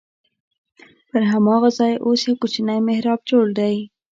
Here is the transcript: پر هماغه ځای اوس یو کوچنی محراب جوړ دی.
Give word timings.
پر 1.09 1.21
هماغه 1.31 1.69
ځای 1.77 1.93
اوس 2.05 2.21
یو 2.27 2.39
کوچنی 2.41 2.79
محراب 2.87 3.19
جوړ 3.29 3.45
دی. 3.59 3.75